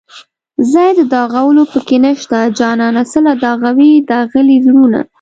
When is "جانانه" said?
2.59-3.03